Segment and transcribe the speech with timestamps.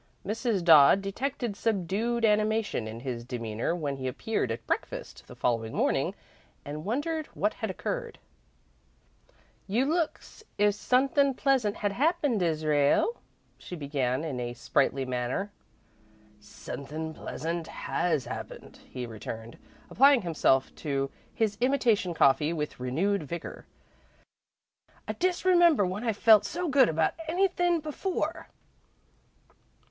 [0.25, 0.63] Mrs.
[0.63, 6.15] Dodd detected subdued animation in his demeanour when he appeared at breakfast the following morning,
[6.65, 8.17] and wondered what had occurred.
[9.67, 13.21] "You look 's if sunthin' pleasant had happened, Israel,"
[13.59, 15.51] she began in a sprightly manner.
[16.39, 19.59] "Sunthin' pleasant has happened," he returned,
[19.91, 23.67] applying himself to his imitation coffee with renewed vigour.
[25.07, 28.47] "I disremember when I've felt so good about anythin' before."